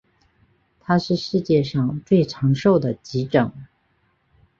[0.79, 3.51] 它是世界上最长寿的急诊。